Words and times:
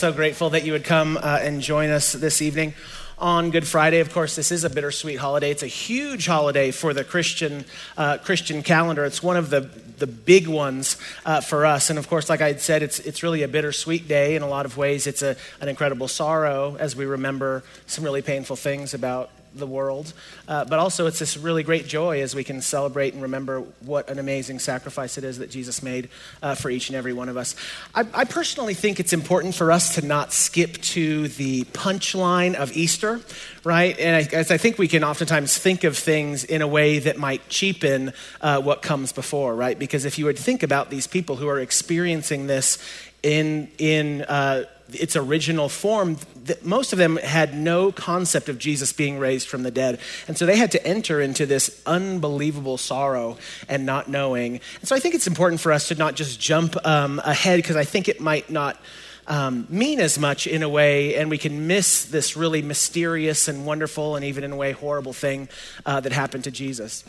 so 0.00 0.12
grateful 0.14 0.48
that 0.48 0.64
you 0.64 0.72
would 0.72 0.84
come 0.84 1.18
uh, 1.18 1.40
and 1.42 1.60
join 1.60 1.90
us 1.90 2.14
this 2.14 2.40
evening 2.40 2.72
on 3.18 3.50
Good 3.50 3.68
Friday. 3.68 4.00
Of 4.00 4.14
course, 4.14 4.34
this 4.34 4.50
is 4.50 4.64
a 4.64 4.70
bittersweet 4.70 5.18
holiday. 5.18 5.50
It's 5.50 5.62
a 5.62 5.66
huge 5.66 6.26
holiday 6.26 6.70
for 6.70 6.94
the 6.94 7.04
Christian 7.04 7.66
uh, 7.98 8.16
Christian 8.16 8.62
calendar. 8.62 9.04
It's 9.04 9.22
one 9.22 9.36
of 9.36 9.50
the 9.50 9.60
the 9.98 10.06
big 10.06 10.48
ones 10.48 10.96
uh, 11.26 11.42
for 11.42 11.66
us. 11.66 11.90
And 11.90 11.98
of 11.98 12.08
course, 12.08 12.30
like 12.30 12.40
I 12.40 12.54
said, 12.54 12.82
it's 12.82 12.98
it's 13.00 13.22
really 13.22 13.42
a 13.42 13.48
bittersweet 13.48 14.08
day 14.08 14.36
in 14.36 14.42
a 14.42 14.48
lot 14.48 14.64
of 14.64 14.78
ways. 14.78 15.06
It's 15.06 15.20
a, 15.20 15.36
an 15.60 15.68
incredible 15.68 16.08
sorrow 16.08 16.78
as 16.78 16.96
we 16.96 17.04
remember 17.04 17.62
some 17.86 18.02
really 18.02 18.22
painful 18.22 18.56
things 18.56 18.94
about 18.94 19.28
the 19.54 19.66
world. 19.66 20.12
Uh, 20.48 20.64
but 20.64 20.78
also, 20.78 21.06
it's 21.06 21.18
this 21.18 21.36
really 21.36 21.62
great 21.62 21.86
joy 21.86 22.22
as 22.22 22.34
we 22.34 22.44
can 22.44 22.60
celebrate 22.60 23.14
and 23.14 23.22
remember 23.22 23.60
what 23.80 24.08
an 24.08 24.18
amazing 24.18 24.58
sacrifice 24.58 25.18
it 25.18 25.24
is 25.24 25.38
that 25.38 25.50
Jesus 25.50 25.82
made 25.82 26.08
uh, 26.42 26.54
for 26.54 26.70
each 26.70 26.88
and 26.88 26.96
every 26.96 27.12
one 27.12 27.28
of 27.28 27.36
us. 27.36 27.56
I, 27.94 28.06
I, 28.14 28.24
personally 28.24 28.74
think 28.74 29.00
it's 29.00 29.12
important 29.12 29.54
for 29.54 29.72
us 29.72 29.96
to 29.96 30.06
not 30.06 30.32
skip 30.32 30.78
to 30.78 31.28
the 31.28 31.64
punchline 31.64 32.54
of 32.54 32.72
Easter, 32.76 33.20
right? 33.64 33.98
And 33.98 34.16
I, 34.16 34.36
as 34.36 34.50
I 34.50 34.56
think 34.56 34.78
we 34.78 34.88
can 34.88 35.04
oftentimes 35.04 35.56
think 35.58 35.84
of 35.84 35.96
things 35.96 36.44
in 36.44 36.62
a 36.62 36.68
way 36.68 36.98
that 37.00 37.18
might 37.18 37.48
cheapen 37.48 38.12
uh, 38.40 38.60
what 38.60 38.82
comes 38.82 39.12
before, 39.12 39.54
right? 39.54 39.78
Because 39.78 40.04
if 40.04 40.18
you 40.18 40.26
would 40.26 40.38
think 40.38 40.62
about 40.62 40.90
these 40.90 41.06
people 41.06 41.36
who 41.36 41.48
are 41.48 41.58
experiencing 41.58 42.46
this 42.46 42.78
in, 43.22 43.70
in 43.78 44.22
uh, 44.22 44.64
its 44.94 45.16
original 45.16 45.68
form, 45.68 46.16
most 46.62 46.92
of 46.92 46.98
them 46.98 47.16
had 47.16 47.54
no 47.54 47.92
concept 47.92 48.48
of 48.48 48.58
Jesus 48.58 48.92
being 48.92 49.18
raised 49.18 49.48
from 49.48 49.62
the 49.62 49.70
dead. 49.70 49.98
And 50.28 50.36
so 50.36 50.46
they 50.46 50.56
had 50.56 50.72
to 50.72 50.86
enter 50.86 51.20
into 51.20 51.46
this 51.46 51.82
unbelievable 51.86 52.78
sorrow 52.78 53.38
and 53.68 53.86
not 53.86 54.08
knowing. 54.08 54.60
And 54.80 54.88
so 54.88 54.96
I 54.96 55.00
think 55.00 55.14
it's 55.14 55.26
important 55.26 55.60
for 55.60 55.72
us 55.72 55.88
to 55.88 55.94
not 55.94 56.14
just 56.14 56.40
jump 56.40 56.76
um, 56.86 57.20
ahead 57.24 57.58
because 57.58 57.76
I 57.76 57.84
think 57.84 58.08
it 58.08 58.20
might 58.20 58.50
not. 58.50 58.78
Um, 59.26 59.68
mean 59.70 60.00
as 60.00 60.18
much 60.18 60.48
in 60.48 60.64
a 60.64 60.68
way, 60.68 61.14
and 61.14 61.30
we 61.30 61.38
can 61.38 61.68
miss 61.68 62.04
this 62.06 62.36
really 62.36 62.62
mysterious 62.62 63.46
and 63.46 63.64
wonderful, 63.64 64.16
and 64.16 64.24
even 64.24 64.42
in 64.42 64.50
a 64.50 64.56
way 64.56 64.72
horrible 64.72 65.12
thing 65.12 65.48
uh, 65.86 66.00
that 66.00 66.10
happened 66.10 66.44
to 66.44 66.50
Jesus. 66.50 67.04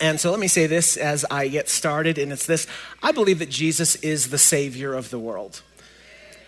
And 0.00 0.20
so 0.20 0.30
let 0.30 0.40
me 0.40 0.48
say 0.48 0.66
this 0.66 0.96
as 0.96 1.24
I 1.30 1.48
get 1.48 1.68
started, 1.68 2.18
and 2.18 2.32
it's 2.32 2.44
this 2.44 2.66
I 3.02 3.12
believe 3.12 3.38
that 3.38 3.48
Jesus 3.48 3.96
is 3.96 4.28
the 4.28 4.38
Savior 4.38 4.92
of 4.92 5.08
the 5.10 5.18
world. 5.18 5.62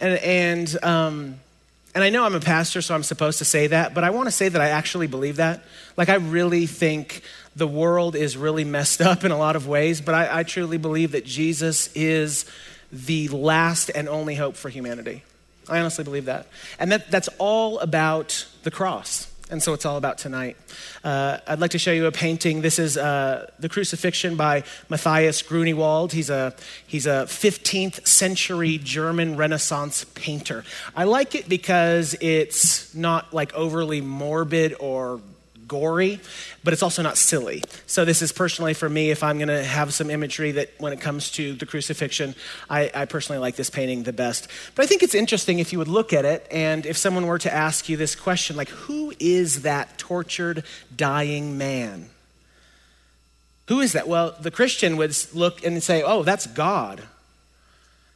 And, 0.01 0.19
and, 0.19 0.85
um, 0.85 1.41
and 1.95 2.05
I 2.05 2.11
know 2.11 2.25
I'm 2.25 2.35
a 2.35 2.41
pastor, 2.41 2.83
so 2.83 2.95
I'm 2.95 3.03
supposed 3.03 3.39
to 3.39 3.45
say 3.45 3.69
that, 3.69 3.95
but 3.95 4.05
I 4.05 4.11
want 4.11 4.27
to 4.29 4.31
say 4.31 4.49
that 4.49 4.61
I 4.61 4.69
actually 4.69 5.07
believe 5.07 5.37
that. 5.37 5.65
Like, 5.97 6.09
I 6.09 6.17
really 6.17 6.67
think 6.67 7.23
the 7.57 7.67
world 7.67 8.15
is 8.15 8.37
really 8.37 8.65
messed 8.65 9.01
up 9.01 9.25
in 9.25 9.33
a 9.33 9.39
lot 9.39 9.57
of 9.57 9.67
ways, 9.67 10.01
but 10.01 10.15
I, 10.15 10.41
I 10.41 10.43
truly 10.45 10.79
believe 10.79 11.13
that 11.13 11.25
Jesus 11.25 11.91
is 11.95 12.45
the 12.93 13.29
last 13.29 13.91
and 13.91 14.09
only 14.09 14.35
hope 14.35 14.57
for 14.57 14.69
humanity. 14.69 15.25
I 15.69 15.81
honestly 15.81 16.05
believe 16.05 16.27
that. 16.27 16.47
And 16.79 16.93
that, 16.93 17.11
that's 17.11 17.29
all 17.39 17.79
about 17.81 18.47
the 18.63 18.71
cross. 18.71 19.31
And 19.51 19.63
so 19.63 19.73
it's 19.73 19.87
all 19.87 19.97
about 19.97 20.19
tonight. 20.19 20.57
Uh, 21.03 21.39
I'd 21.47 21.59
like 21.59 21.71
to 21.71 21.79
show 21.79 21.93
you 21.93 22.05
a 22.07 22.13
painting. 22.13 22.61
This 22.61 22.79
is 22.79 22.99
uh, 22.99 23.51
The 23.59 23.69
Crucifixion 23.69 24.37
by 24.37 24.63
Matthias 24.91 25.41
Grunewald. 25.41 26.13
He's 26.13 26.29
a, 26.29 26.55
he's 26.87 27.07
a 27.07 27.25
15th 27.27 28.07
century 28.07 28.77
German 28.77 29.37
Renaissance 29.37 30.05
painter. 30.15 30.65
I 30.95 31.05
like 31.05 31.35
it 31.35 31.49
because 31.49 32.15
it's 32.21 32.95
not 32.95 33.33
like 33.33 33.55
overly 33.55 34.03
morbid 34.03 34.75
or 34.81 35.21
gory, 35.69 36.21
but 36.65 36.73
it's 36.73 36.83
also 36.83 37.03
not 37.03 37.17
silly. 37.17 37.63
So, 37.87 38.05
this 38.05 38.23
is 38.23 38.33
personally 38.33 38.75
for 38.75 38.89
me, 38.89 39.11
if 39.11 39.23
I'm 39.23 39.39
going 39.39 39.49
to 39.49 39.63
have 39.63 39.95
some 39.95 40.11
imagery 40.11 40.53
that 40.53 40.71
when 40.79 40.93
it 40.93 41.01
comes 41.01 41.31
to 41.33 41.53
the 41.53 41.67
crucifixion, 41.67 42.35
I, 42.69 42.91
I, 42.95 43.05
personally 43.05 43.39
like 43.39 43.57
this 43.57 43.71
painting 43.71 44.03
the 44.03 44.13
best. 44.13 44.49
But 44.75 44.85
I 44.85 44.87
think 44.87 45.03
it's 45.03 45.15
interesting 45.15 45.59
if 45.59 45.73
you 45.73 45.79
would 45.79 45.89
look 45.89 46.13
at 46.13 46.25
it 46.25 46.47
and 46.51 46.87
if 46.87 46.97
someone 46.97 47.27
were 47.27 47.39
to 47.39 47.53
ask 47.53 47.89
you 47.89 47.97
this 47.97 48.15
question, 48.15 48.57
like, 48.57 48.71
who 48.71 49.13
is 49.21 49.63
that 49.63 49.99
tortured, 49.99 50.65
dying 50.95 51.59
man? 51.59 52.11
Who 53.69 53.81
is 53.81 53.93
that? 53.93 54.09
Well, 54.09 54.35
the 54.41 54.51
Christian 54.51 54.97
would 54.97 55.17
look 55.35 55.65
and 55.65 55.83
say, 55.83 56.03
oh, 56.03 56.23
that's 56.23 56.47
God. 56.47 57.03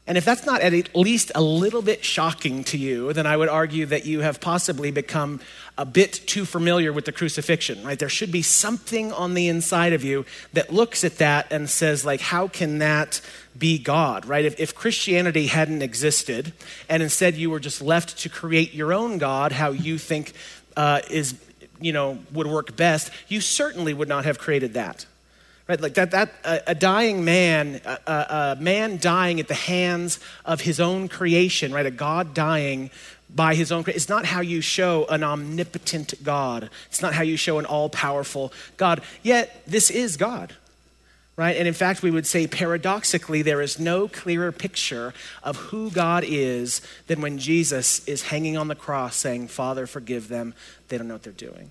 And 0.04 0.18
if 0.18 0.24
that's 0.24 0.44
not 0.44 0.62
at 0.62 0.96
least 0.96 1.30
a 1.34 1.40
little 1.40 1.80
bit 1.80 2.04
shocking 2.04 2.64
to 2.64 2.78
you, 2.78 3.12
then 3.12 3.24
I 3.24 3.36
would 3.36 3.48
argue 3.48 3.86
that 3.86 4.04
you 4.04 4.20
have 4.20 4.40
possibly 4.40 4.90
become 4.90 5.40
a 5.78 5.84
bit 5.84 6.12
too 6.26 6.44
familiar 6.44 6.92
with 6.92 7.04
the 7.04 7.12
crucifixion, 7.12 7.84
right? 7.84 7.98
There 7.98 8.08
should 8.08 8.32
be 8.32 8.42
something 8.42 9.12
on 9.12 9.34
the 9.34 9.46
inside 9.46 9.92
of 9.92 10.02
you 10.02 10.26
that 10.54 10.72
looks 10.72 11.04
at 11.04 11.18
that 11.18 11.52
and 11.52 11.70
says, 11.70 12.04
like, 12.04 12.20
how 12.20 12.48
can 12.48 12.78
that 12.78 13.20
be 13.56 13.78
God, 13.78 14.26
right? 14.26 14.44
If, 14.44 14.58
if 14.58 14.74
Christianity 14.74 15.46
hadn't 15.46 15.82
existed 15.82 16.52
and 16.88 17.00
instead 17.00 17.36
you 17.36 17.48
were 17.48 17.60
just 17.60 17.80
left 17.80 18.18
to 18.18 18.28
create 18.28 18.74
your 18.74 18.92
own 18.92 19.18
God, 19.18 19.52
how 19.52 19.70
you 19.70 19.98
think 19.98 20.32
uh, 20.76 21.00
is, 21.10 21.36
you 21.80 21.92
know, 21.92 22.18
would 22.32 22.48
work 22.48 22.74
best, 22.76 23.12
you 23.28 23.40
certainly 23.40 23.94
would 23.94 24.08
not 24.08 24.24
have 24.24 24.38
created 24.38 24.74
that. 24.74 25.06
Right, 25.68 25.80
like 25.80 25.94
that, 25.94 26.10
that 26.10 26.32
a, 26.44 26.60
a 26.68 26.74
dying 26.74 27.24
man, 27.24 27.80
a, 28.06 28.56
man 28.58 28.98
dying 28.98 29.38
at 29.38 29.46
the 29.46 29.54
hands 29.54 30.18
of 30.44 30.62
his 30.62 30.80
own 30.80 31.08
creation, 31.08 31.72
right? 31.72 31.86
A 31.86 31.90
God 31.90 32.34
dying 32.34 32.90
by 33.34 33.54
his 33.54 33.70
own. 33.70 33.84
It's 33.86 34.08
not 34.08 34.24
how 34.24 34.40
you 34.40 34.60
show 34.60 35.06
an 35.06 35.22
omnipotent 35.22 36.14
God. 36.24 36.68
It's 36.88 37.00
not 37.00 37.14
how 37.14 37.22
you 37.22 37.36
show 37.36 37.58
an 37.58 37.64
all 37.64 37.88
powerful 37.88 38.52
God. 38.76 39.02
Yet, 39.22 39.62
this 39.66 39.88
is 39.88 40.16
God, 40.16 40.54
right? 41.36 41.56
And 41.56 41.68
in 41.68 41.74
fact, 41.74 42.02
we 42.02 42.10
would 42.10 42.26
say 42.26 42.48
paradoxically, 42.48 43.40
there 43.42 43.62
is 43.62 43.78
no 43.78 44.08
clearer 44.08 44.50
picture 44.50 45.14
of 45.44 45.56
who 45.56 45.90
God 45.90 46.24
is 46.26 46.82
than 47.06 47.20
when 47.20 47.38
Jesus 47.38 48.06
is 48.08 48.24
hanging 48.24 48.56
on 48.56 48.66
the 48.66 48.74
cross 48.74 49.16
saying, 49.16 49.48
Father, 49.48 49.86
forgive 49.86 50.26
them. 50.28 50.54
They 50.88 50.98
don't 50.98 51.06
know 51.06 51.14
what 51.14 51.22
they're 51.22 51.32
doing. 51.32 51.70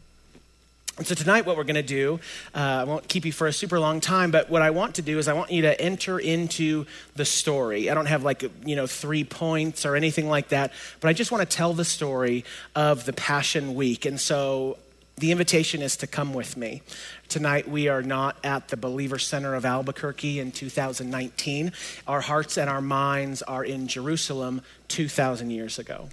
And 0.98 1.08
so 1.08 1.16
tonight, 1.16 1.46
what 1.46 1.56
we're 1.56 1.64
going 1.64 1.76
to 1.76 1.82
do, 1.82 2.20
uh, 2.54 2.60
I 2.60 2.84
won't 2.84 3.08
keep 3.08 3.26
you 3.26 3.32
for 3.32 3.48
a 3.48 3.54
super 3.54 3.80
long 3.80 4.02
time, 4.02 4.30
but 4.30 4.50
what 4.50 4.62
I 4.62 4.72
want 4.72 4.96
to 4.96 5.02
do 5.02 5.20
is 5.20 5.28
I 5.28 5.34
want 5.34 5.50
you 5.50 5.62
to 5.64 5.82
enter 5.82 6.20
into 6.20 6.86
the 7.16 7.24
story. 7.24 7.90
I 7.90 7.94
don't 7.94 8.08
have 8.08 8.24
like, 8.24 8.44
you 8.66 8.76
know, 8.76 8.88
three 8.88 9.24
points 9.24 9.86
or 9.86 9.96
anything 9.96 10.28
like 10.28 10.50
that, 10.50 10.74
but 11.00 11.08
I 11.08 11.14
just 11.14 11.32
want 11.32 11.50
to 11.50 11.58
tell 11.58 11.74
the 11.74 11.86
story 11.86 12.44
of 12.76 13.06
the 13.06 13.14
Passion 13.14 13.74
Week. 13.74 14.06
And 14.06 14.20
so 14.20 14.78
the 15.18 15.32
invitation 15.32 15.82
is 15.82 15.96
to 15.98 16.08
come 16.08 16.34
with 16.34 16.58
me. 16.58 16.82
Tonight, 17.30 17.70
we 17.70 17.88
are 17.88 18.02
not 18.02 18.36
at 18.44 18.68
the 18.68 18.78
Believers 18.78 19.26
Center 19.26 19.56
of 19.56 19.66
Albuquerque 19.66 20.40
in 20.40 20.52
2019. 20.52 21.72
Our 22.08 22.22
hearts 22.22 22.58
and 22.58 22.70
our 22.70 22.82
minds 22.82 23.42
are 23.44 23.64
in 23.64 23.88
Jerusalem 23.88 24.62
2,000 24.90 25.52
years 25.52 25.80
ago. 25.80 26.10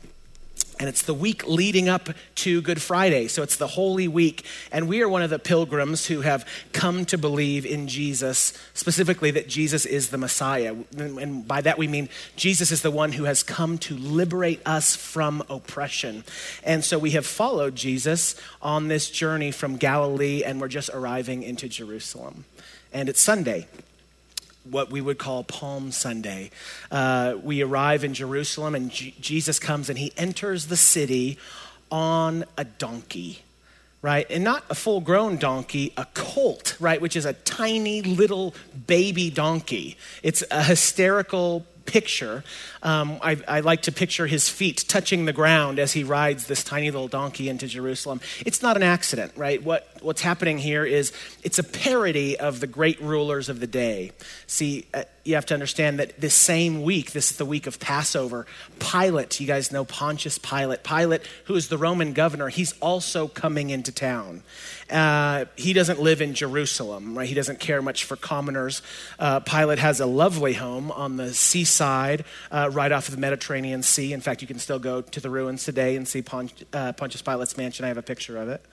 And 0.81 0.89
it's 0.89 1.03
the 1.03 1.15
week 1.15 1.47
leading 1.47 1.89
up 1.89 2.09
to 2.37 2.63
Good 2.63 2.81
Friday. 2.81 3.27
So 3.27 3.43
it's 3.43 3.57
the 3.57 3.67
Holy 3.67 4.07
Week. 4.07 4.45
And 4.71 4.89
we 4.89 5.03
are 5.03 5.09
one 5.09 5.23
of 5.23 5.31
the 5.31 5.39
pilgrims 5.39 6.07
who 6.07 6.21
have 6.21 6.47
come 6.73 7.05
to 7.07 7.19
believe 7.19 7.67
in 7.67 7.89
Jesus, 7.89 8.53
specifically 8.75 9.33
that 9.33 9.49
Jesus 9.49 9.85
is 9.85 10.11
the 10.11 10.19
Messiah. 10.19 10.77
And 10.97 11.47
by 11.47 11.63
that 11.63 11.79
we 11.79 11.89
mean 11.89 12.09
Jesus 12.37 12.71
is 12.71 12.83
the 12.83 12.91
one 12.93 13.13
who 13.13 13.25
has 13.25 13.43
come 13.43 13.79
to 13.79 13.97
liberate 13.97 14.61
us 14.65 14.95
from 14.95 15.43
oppression. 15.51 16.23
And 16.63 16.85
so 16.85 16.99
we 16.99 17.11
have 17.11 17.27
followed 17.27 17.75
Jesus 17.75 18.37
on 18.63 18.87
this 18.89 19.11
journey 19.11 19.51
from 19.51 19.77
Galilee, 19.77 20.45
and 20.45 20.61
we're 20.61 20.69
just 20.69 20.91
arriving 20.91 21.43
into 21.43 21.69
Jerusalem. 21.69 22.45
And 22.93 23.09
it's 23.09 23.21
Sunday 23.21 23.67
what 24.71 24.91
we 24.91 25.01
would 25.01 25.19
call 25.19 25.45
Palm 25.45 25.91
Sunday. 25.93 26.51
Uh, 26.91 27.35
we 27.43 27.63
arrive 27.63 28.05
in 28.05 28.15
Jerusalem, 28.15 28.75
and 28.75 28.91
G- 28.91 29.15
Jesus 29.21 29.59
comes 29.59 29.89
and 29.89 29.99
he 29.99 30.13
enters 30.17 30.67
the 30.67 30.77
city 30.77 31.39
on 31.91 32.45
a 32.57 32.65
donkey, 32.65 33.41
right? 34.03 34.27
And 34.31 34.45
not 34.45 34.65
a 34.71 34.75
full 34.75 35.01
grown 35.01 35.37
donkey, 35.37 35.93
a 35.97 36.07
colt, 36.15 36.77
right? 36.81 37.01
Which 37.01 37.17
is 37.17 37.25
a 37.25 37.33
tiny 37.33 38.03
little 38.03 38.55
baby 38.87 39.31
donkey. 39.31 39.97
It's 40.23 40.45
a 40.51 40.63
hysterical 40.63 41.67
picture. 41.89 42.45
Um, 42.83 43.19
I, 43.23 43.39
I, 43.49 43.61
like 43.61 43.83
to 43.83 43.93
picture 43.93 44.27
his 44.27 44.47
feet 44.47 44.85
touching 44.87 45.25
the 45.25 45.33
ground 45.33 45.79
as 45.79 45.95
he 45.95 46.05
rides 46.05 46.47
this 46.47 46.63
tiny 46.63 46.91
little 46.91 47.09
donkey 47.09 47.49
into 47.49 47.67
Jerusalem. 47.67 48.21
It's 48.45 48.61
not 48.61 48.77
an 48.77 48.83
accident, 48.83 49.33
right? 49.37 49.63
What, 49.63 49.89
what's 50.03 50.21
happening 50.21 50.59
here 50.59 50.85
is 50.85 51.13
it's 51.43 51.59
a 51.59 51.65
parody 51.65 52.39
of 52.39 52.61
the 52.61 52.67
great 52.67 53.01
rulers 53.01 53.49
of 53.49 53.61
the 53.61 53.67
day. 53.67 54.13
See, 54.47 54.87
uh, 54.93 55.05
you 55.25 55.35
have 55.35 55.47
to 55.47 55.55
understand 55.55 55.99
that 55.99 56.21
this 56.21 56.35
same 56.35 56.83
week, 56.83 57.13
this 57.13 57.31
is 57.31 57.37
the 57.39 57.47
week 57.47 57.67
of 57.67 57.81
Passover, 57.81 58.47
Pilate, 58.79 59.41
you 59.41 59.47
guys 59.47 59.73
know 59.73 59.85
Pontius 59.85 60.39
Pilate, 60.39 60.85
Pilate, 60.85 61.23
who 61.45 61.55
is 61.55 61.69
the 61.69 61.79
Roman 61.79 62.13
governor, 62.13 62.49
he's 62.49 62.75
also 62.81 63.29
coming 63.29 63.71
into 63.71 63.93
town. 63.93 64.43
Uh, 64.91 65.45
he 65.57 65.73
doesn't 65.73 66.01
live 66.01 66.21
in 66.23 66.35
Jerusalem, 66.35 67.17
right? 67.17 67.29
He 67.29 67.35
doesn't 67.35 67.61
care 67.61 67.83
much 67.83 68.05
for 68.05 68.17
commoners. 68.17 68.83
Uh, 69.19 69.41
Pilate 69.41 69.79
has 69.79 70.01
a 70.01 70.07
lovely 70.07 70.55
home 70.55 70.91
on 70.91 71.17
the 71.17 71.35
seaside, 71.35 72.25
uh, 72.51 72.71
right 72.73 72.91
off 72.91 73.09
of 73.09 73.15
the 73.15 73.21
Mediterranean 73.21 73.83
Sea. 73.83 74.13
In 74.13 74.21
fact, 74.21 74.41
you 74.41 74.49
can 74.49 74.59
still 74.59 74.79
go 74.79 75.03
to 75.03 75.21
the 75.21 75.31
ruins 75.31 75.65
today 75.65 75.97
and 75.97 76.09
see 76.09 76.23
Pon- 76.23 76.51
uh, 76.73 76.93
Pontius 76.93 77.23
Pilate's 77.23 77.57
mansion. 77.57 77.85
I 77.85 77.89
have 77.89 77.99
a 77.99 78.03
picture 78.03 78.39
of 78.39 78.49
it. 78.49 78.65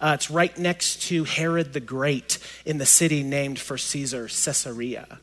Uh, 0.00 0.12
it's 0.14 0.30
right 0.30 0.56
next 0.58 1.02
to 1.02 1.24
Herod 1.24 1.72
the 1.72 1.80
Great 1.80 2.38
in 2.64 2.78
the 2.78 2.86
city 2.86 3.22
named 3.22 3.58
for 3.58 3.78
Caesar, 3.78 4.24
Caesarea. 4.24 5.20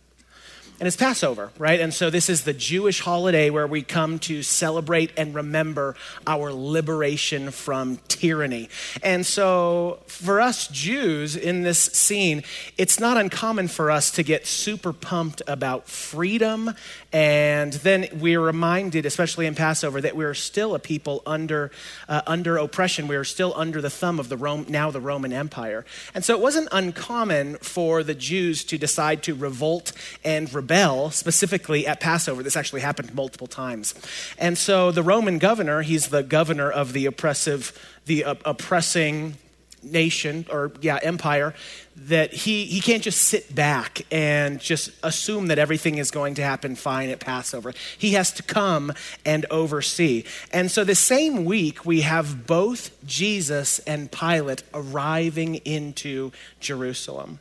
And 0.79 0.85
it's 0.85 0.95
Passover, 0.95 1.51
right? 1.57 1.79
And 1.79 1.91
so 1.91 2.11
this 2.11 2.29
is 2.29 2.43
the 2.43 2.53
Jewish 2.53 3.01
holiday 3.01 3.49
where 3.49 3.65
we 3.65 3.81
come 3.81 4.19
to 4.19 4.43
celebrate 4.43 5.11
and 5.17 5.33
remember 5.33 5.95
our 6.27 6.53
liberation 6.53 7.49
from 7.49 7.97
tyranny. 8.07 8.69
And 9.01 9.25
so 9.25 9.97
for 10.05 10.39
us 10.39 10.67
Jews 10.67 11.35
in 11.35 11.63
this 11.63 11.79
scene, 11.79 12.43
it's 12.77 12.99
not 12.99 13.17
uncommon 13.17 13.69
for 13.69 13.89
us 13.89 14.11
to 14.11 14.23
get 14.23 14.45
super 14.45 14.93
pumped 14.93 15.41
about 15.47 15.87
freedom. 15.87 16.75
And 17.11 17.73
then 17.73 18.07
we're 18.13 18.41
reminded, 18.41 19.07
especially 19.07 19.47
in 19.47 19.55
Passover, 19.55 19.99
that 20.01 20.15
we're 20.15 20.35
still 20.35 20.75
a 20.75 20.79
people 20.79 21.23
under, 21.25 21.71
uh, 22.07 22.21
under 22.27 22.57
oppression. 22.57 23.07
We 23.07 23.15
are 23.15 23.23
still 23.23 23.53
under 23.55 23.81
the 23.81 23.89
thumb 23.89 24.19
of 24.19 24.29
the 24.29 24.37
Rome, 24.37 24.67
now 24.69 24.91
the 24.91 25.01
Roman 25.01 25.33
Empire. 25.33 25.85
And 26.13 26.23
so 26.23 26.35
it 26.35 26.41
wasn't 26.41 26.67
uncommon 26.71 27.57
for 27.63 28.03
the 28.03 28.13
Jews 28.13 28.63
to 28.65 28.77
decide 28.77 29.23
to 29.23 29.33
revolt 29.33 29.91
and 30.23 30.53
rebel 30.53 30.66
rebel 30.67 31.09
specifically 31.11 31.87
at 31.87 31.99
Passover. 32.01 32.43
This 32.43 32.57
actually 32.57 32.81
happened 32.81 33.13
multiple 33.15 33.47
times. 33.47 33.93
And 34.37 34.57
so 34.57 34.91
the 34.91 35.03
Roman 35.03 35.37
governor, 35.37 35.81
he's 35.81 36.09
the 36.09 36.23
governor 36.23 36.69
of 36.69 36.93
the 36.93 37.05
oppressive, 37.05 37.71
the 38.05 38.23
oppressing 38.43 39.37
nation 39.83 40.45
or 40.51 40.71
yeah 40.81 40.97
empire 41.03 41.53
that 41.95 42.33
he 42.33 42.65
he 42.65 42.81
can't 42.81 43.03
just 43.03 43.21
sit 43.21 43.53
back 43.53 44.01
and 44.11 44.59
just 44.59 44.89
assume 45.03 45.47
that 45.47 45.59
everything 45.59 45.99
is 45.99 46.09
going 46.09 46.33
to 46.33 46.41
happen 46.41 46.75
fine 46.75 47.09
at 47.09 47.19
passover 47.19 47.71
he 47.97 48.13
has 48.13 48.33
to 48.33 48.41
come 48.41 48.91
and 49.23 49.45
oversee 49.51 50.23
and 50.51 50.71
so 50.71 50.83
the 50.83 50.95
same 50.95 51.45
week 51.45 51.85
we 51.85 52.01
have 52.01 52.47
both 52.47 52.89
jesus 53.05 53.77
and 53.79 54.11
pilate 54.11 54.63
arriving 54.73 55.55
into 55.57 56.31
jerusalem 56.59 57.39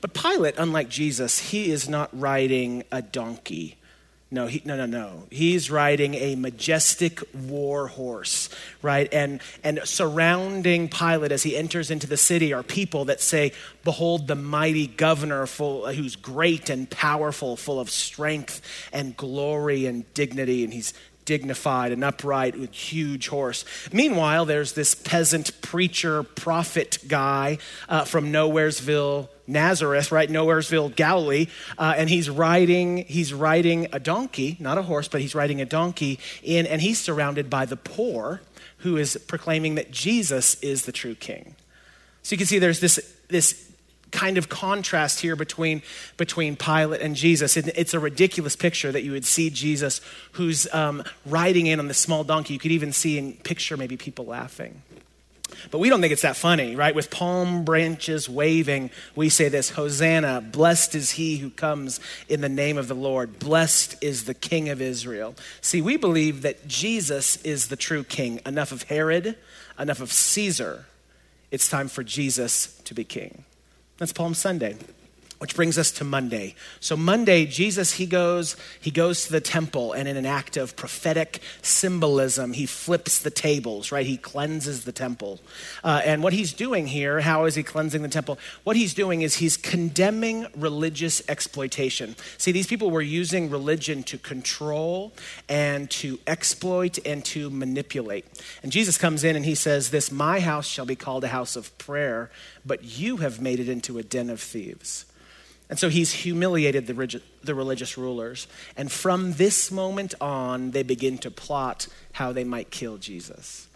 but 0.00 0.14
Pilate, 0.14 0.54
unlike 0.58 0.88
Jesus, 0.88 1.38
he 1.38 1.70
is 1.70 1.88
not 1.88 2.10
riding 2.12 2.84
a 2.90 3.02
donkey. 3.02 3.76
No, 4.28 4.48
he, 4.48 4.60
no, 4.64 4.76
no, 4.76 4.86
no. 4.86 5.28
He's 5.30 5.70
riding 5.70 6.14
a 6.14 6.34
majestic 6.34 7.20
war 7.32 7.86
horse, 7.86 8.48
right? 8.82 9.12
And, 9.12 9.40
and 9.62 9.80
surrounding 9.84 10.88
Pilate 10.88 11.30
as 11.30 11.44
he 11.44 11.56
enters 11.56 11.92
into 11.92 12.08
the 12.08 12.16
city 12.16 12.52
are 12.52 12.64
people 12.64 13.04
that 13.04 13.20
say, 13.20 13.52
Behold 13.84 14.26
the 14.26 14.34
mighty 14.34 14.88
governor 14.88 15.46
full, 15.46 15.86
who's 15.92 16.16
great 16.16 16.70
and 16.70 16.90
powerful, 16.90 17.56
full 17.56 17.78
of 17.78 17.88
strength 17.88 18.62
and 18.92 19.16
glory 19.16 19.86
and 19.86 20.12
dignity. 20.12 20.64
And 20.64 20.72
he's 20.72 20.92
dignified 21.26 21.92
and 21.92 22.02
upright 22.02 22.58
with 22.58 22.72
huge 22.72 23.28
horse. 23.28 23.66
Meanwhile, 23.92 24.46
there's 24.46 24.72
this 24.72 24.94
peasant 24.94 25.60
preacher 25.60 26.22
prophet 26.22 26.98
guy 27.06 27.58
uh, 27.88 28.04
from 28.04 28.32
Nowheresville, 28.32 29.28
Nazareth, 29.46 30.10
right? 30.10 30.30
Nowheresville, 30.30 30.96
Galilee, 30.96 31.48
uh, 31.76 31.94
and 31.96 32.08
he's 32.08 32.30
riding 32.30 33.04
he's 33.04 33.34
riding 33.34 33.88
a 33.92 33.98
donkey, 33.98 34.56
not 34.58 34.78
a 34.78 34.82
horse, 34.82 35.08
but 35.08 35.20
he's 35.20 35.34
riding 35.34 35.60
a 35.60 35.66
donkey 35.66 36.18
in, 36.42 36.66
and 36.66 36.80
he's 36.80 36.98
surrounded 36.98 37.50
by 37.50 37.66
the 37.66 37.76
poor, 37.76 38.40
who 38.78 38.96
is 38.96 39.18
proclaiming 39.26 39.74
that 39.74 39.90
Jesus 39.90 40.54
is 40.62 40.86
the 40.86 40.92
true 40.92 41.14
King. 41.14 41.54
So 42.22 42.34
you 42.34 42.38
can 42.38 42.46
see 42.46 42.58
there's 42.58 42.80
this 42.80 42.98
this 43.28 43.65
kind 44.16 44.38
of 44.38 44.48
contrast 44.48 45.20
here 45.20 45.36
between, 45.36 45.82
between 46.16 46.56
Pilate 46.56 47.02
and 47.02 47.14
Jesus. 47.14 47.56
It, 47.56 47.68
it's 47.76 47.92
a 47.92 48.00
ridiculous 48.00 48.56
picture 48.56 48.90
that 48.90 49.02
you 49.02 49.12
would 49.12 49.26
see 49.26 49.50
Jesus 49.50 50.00
who's 50.32 50.72
um, 50.72 51.04
riding 51.26 51.66
in 51.66 51.78
on 51.78 51.86
the 51.86 51.94
small 51.94 52.24
donkey. 52.24 52.54
You 52.54 52.58
could 52.58 52.72
even 52.72 52.92
see 52.92 53.18
and 53.18 53.42
picture 53.44 53.76
maybe 53.76 53.96
people 53.98 54.24
laughing. 54.24 54.82
But 55.70 55.78
we 55.78 55.90
don't 55.90 56.00
think 56.00 56.12
it's 56.12 56.22
that 56.22 56.36
funny, 56.36 56.74
right? 56.74 56.94
With 56.94 57.10
palm 57.10 57.64
branches 57.64 58.28
waving, 58.28 58.90
we 59.14 59.28
say 59.28 59.48
this 59.48 59.70
Hosanna, 59.70 60.40
blessed 60.40 60.94
is 60.94 61.12
he 61.12 61.36
who 61.36 61.50
comes 61.50 62.00
in 62.28 62.40
the 62.40 62.48
name 62.48 62.78
of 62.78 62.88
the 62.88 62.94
Lord, 62.94 63.38
blessed 63.38 64.02
is 64.02 64.24
the 64.24 64.34
King 64.34 64.70
of 64.70 64.80
Israel. 64.80 65.34
See, 65.60 65.82
we 65.82 65.96
believe 65.96 66.42
that 66.42 66.66
Jesus 66.66 67.36
is 67.42 67.68
the 67.68 67.76
true 67.76 68.02
king. 68.02 68.40
Enough 68.46 68.72
of 68.72 68.84
Herod, 68.84 69.36
enough 69.78 70.00
of 70.00 70.10
Caesar. 70.10 70.86
It's 71.50 71.68
time 71.68 71.88
for 71.88 72.02
Jesus 72.02 72.80
to 72.84 72.94
be 72.94 73.04
king. 73.04 73.44
That's 73.98 74.12
Palm 74.12 74.34
Sunday. 74.34 74.76
Which 75.38 75.54
brings 75.54 75.76
us 75.76 75.90
to 75.92 76.04
Monday. 76.04 76.54
So 76.80 76.96
Monday, 76.96 77.44
Jesus 77.44 77.92
he 77.94 78.06
goes 78.06 78.56
he 78.80 78.90
goes 78.90 79.26
to 79.26 79.32
the 79.32 79.40
temple 79.40 79.92
and 79.92 80.08
in 80.08 80.16
an 80.16 80.24
act 80.24 80.56
of 80.56 80.76
prophetic 80.76 81.40
symbolism, 81.60 82.54
he 82.54 82.64
flips 82.64 83.18
the 83.18 83.30
tables. 83.30 83.92
Right, 83.92 84.06
he 84.06 84.16
cleanses 84.16 84.84
the 84.84 84.92
temple. 84.92 85.40
Uh, 85.84 86.00
and 86.06 86.22
what 86.22 86.32
he's 86.32 86.54
doing 86.54 86.86
here, 86.86 87.20
how 87.20 87.44
is 87.44 87.54
he 87.54 87.62
cleansing 87.62 88.00
the 88.02 88.08
temple? 88.08 88.38
What 88.64 88.76
he's 88.76 88.94
doing 88.94 89.20
is 89.20 89.36
he's 89.36 89.58
condemning 89.58 90.46
religious 90.56 91.22
exploitation. 91.28 92.16
See, 92.38 92.52
these 92.52 92.66
people 92.66 92.90
were 92.90 93.02
using 93.02 93.50
religion 93.50 94.04
to 94.04 94.18
control 94.18 95.12
and 95.48 95.90
to 95.90 96.18
exploit 96.26 96.98
and 97.04 97.24
to 97.26 97.50
manipulate. 97.50 98.24
And 98.62 98.72
Jesus 98.72 98.96
comes 98.96 99.22
in 99.22 99.36
and 99.36 99.44
he 99.44 99.54
says, 99.54 99.90
"This 99.90 100.10
my 100.10 100.40
house 100.40 100.66
shall 100.66 100.86
be 100.86 100.96
called 100.96 101.24
a 101.24 101.28
house 101.28 101.56
of 101.56 101.76
prayer, 101.76 102.30
but 102.64 102.84
you 102.84 103.18
have 103.18 103.40
made 103.40 103.60
it 103.60 103.68
into 103.68 103.98
a 103.98 104.02
den 104.02 104.30
of 104.30 104.40
thieves." 104.40 105.05
And 105.68 105.78
so 105.78 105.88
he's 105.88 106.12
humiliated 106.12 106.86
the, 106.86 107.20
the 107.42 107.54
religious 107.54 107.98
rulers. 107.98 108.46
And 108.76 108.90
from 108.90 109.32
this 109.32 109.70
moment 109.70 110.14
on, 110.20 110.70
they 110.70 110.82
begin 110.82 111.18
to 111.18 111.30
plot 111.30 111.88
how 112.12 112.32
they 112.32 112.44
might 112.44 112.70
kill 112.70 112.98
Jesus. 112.98 113.68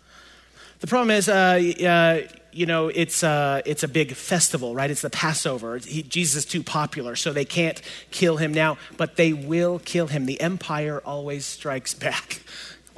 The 0.81 0.87
problem 0.87 1.11
is, 1.11 1.29
uh, 1.29 1.61
uh, 1.85 2.33
you 2.53 2.65
know, 2.65 2.89
it's, 2.89 3.23
uh, 3.23 3.61
it's 3.67 3.83
a 3.83 3.89
big 3.89 4.15
festival, 4.15 4.75
right? 4.75 4.91
It's 4.91 5.03
the 5.03 5.11
Passover. 5.11 5.79
He, 5.79 6.03
Jesus 6.03 6.45
is 6.45 6.51
too 6.51 6.63
popular, 6.63 7.17
so 7.17 7.33
they 7.33 7.45
can't 7.45 7.83
kill 8.11 8.39
him 8.39 8.55
now, 8.55 8.79
but 8.97 9.17
they 9.17 9.33
will 9.33 9.79
kill 9.81 10.07
him. 10.07 10.27
The 10.27 10.41
empire 10.41 11.03
always 11.05 11.45
strikes 11.45 11.93
back 11.95 12.41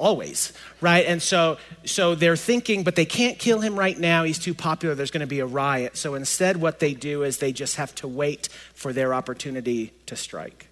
always 0.02 0.52
right 0.80 1.06
and 1.06 1.22
so 1.22 1.56
so 1.84 2.16
they're 2.16 2.36
thinking 2.36 2.82
but 2.82 2.96
they 2.96 3.04
can't 3.04 3.38
kill 3.38 3.60
him 3.60 3.78
right 3.78 3.98
now 3.98 4.24
he's 4.24 4.38
too 4.38 4.52
popular 4.52 4.96
there's 4.96 5.12
going 5.12 5.20
to 5.20 5.28
be 5.28 5.38
a 5.38 5.46
riot 5.46 5.96
so 5.96 6.14
instead 6.14 6.56
what 6.56 6.80
they 6.80 6.92
do 6.92 7.22
is 7.22 7.38
they 7.38 7.52
just 7.52 7.76
have 7.76 7.94
to 7.94 8.08
wait 8.08 8.48
for 8.74 8.92
their 8.92 9.14
opportunity 9.14 9.92
to 10.04 10.16
strike 10.16 10.66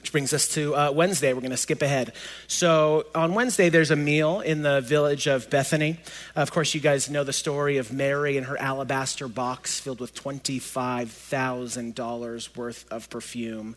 which 0.00 0.10
brings 0.10 0.32
us 0.32 0.48
to 0.48 0.74
uh, 0.74 0.90
Wednesday. 0.90 1.32
We're 1.32 1.42
going 1.42 1.52
to 1.52 1.56
skip 1.56 1.80
ahead. 1.80 2.12
So, 2.48 3.06
on 3.14 3.34
Wednesday, 3.34 3.68
there's 3.68 3.92
a 3.92 3.96
meal 3.96 4.40
in 4.40 4.62
the 4.62 4.80
village 4.80 5.28
of 5.28 5.48
Bethany. 5.48 6.00
Of 6.34 6.50
course, 6.50 6.74
you 6.74 6.80
guys 6.80 7.08
know 7.08 7.22
the 7.22 7.32
story 7.32 7.76
of 7.76 7.92
Mary 7.92 8.36
and 8.36 8.48
her 8.48 8.60
alabaster 8.60 9.28
box 9.28 9.78
filled 9.78 10.00
with 10.00 10.12
$25,000 10.12 12.56
worth 12.56 12.84
of 12.90 13.08
perfume 13.10 13.76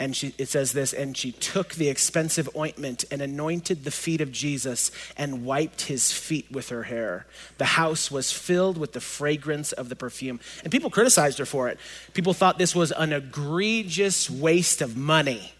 and 0.00 0.16
she, 0.16 0.34
it 0.38 0.48
says 0.48 0.72
this, 0.72 0.94
and 0.94 1.14
she 1.14 1.30
took 1.30 1.74
the 1.74 1.90
expensive 1.90 2.48
ointment 2.56 3.04
and 3.10 3.20
anointed 3.20 3.84
the 3.84 3.90
feet 3.90 4.22
of 4.22 4.32
Jesus 4.32 4.90
and 5.14 5.44
wiped 5.44 5.82
his 5.82 6.10
feet 6.10 6.50
with 6.50 6.70
her 6.70 6.84
hair. 6.84 7.26
The 7.58 7.66
house 7.66 8.10
was 8.10 8.32
filled 8.32 8.78
with 8.78 8.94
the 8.94 9.00
fragrance 9.00 9.72
of 9.72 9.90
the 9.90 9.96
perfume. 9.96 10.40
And 10.62 10.72
people 10.72 10.88
criticized 10.88 11.38
her 11.38 11.44
for 11.44 11.68
it. 11.68 11.78
People 12.14 12.32
thought 12.32 12.56
this 12.56 12.74
was 12.74 12.92
an 12.92 13.12
egregious 13.12 14.30
waste 14.30 14.80
of 14.80 14.96
money. 14.96 15.52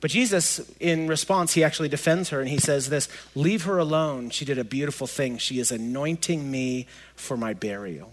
But 0.00 0.10
Jesus, 0.10 0.60
in 0.80 1.06
response, 1.06 1.52
he 1.52 1.62
actually 1.62 1.88
defends 1.88 2.30
her 2.30 2.40
and 2.40 2.48
he 2.48 2.58
says 2.58 2.90
this 2.90 3.08
Leave 3.36 3.62
her 3.64 3.78
alone. 3.78 4.30
She 4.30 4.44
did 4.44 4.58
a 4.58 4.64
beautiful 4.64 5.06
thing. 5.06 5.38
She 5.38 5.60
is 5.60 5.70
anointing 5.70 6.50
me 6.50 6.88
for 7.14 7.36
my 7.36 7.54
burial. 7.54 8.12